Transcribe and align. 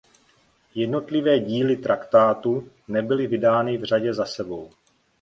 Jednotlivé 0.75 1.39
díly 1.39 1.75
traktátu 1.77 2.69
nebyly 2.87 3.27
vydány 3.27 3.77
v 3.77 3.83
řadě 3.83 4.13
za 4.13 4.25
sebou. 4.25 4.69